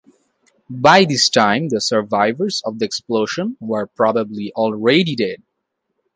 By 0.81 1.05
this 1.05 1.29
time 1.29 1.69
the 1.69 1.79
survivors 1.79 2.63
of 2.65 2.79
the 2.79 2.85
explosion 2.85 3.55
were 3.59 3.85
probably 3.85 4.51
already 4.53 5.15
dead. 5.15 5.43